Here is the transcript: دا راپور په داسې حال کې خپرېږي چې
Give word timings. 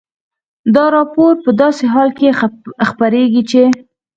دا 0.75 0.85
راپور 0.95 1.33
په 1.43 1.51
داسې 1.61 1.83
حال 1.93 2.09
کې 2.17 2.35
خپرېږي 2.89 3.43
چې 3.51 3.63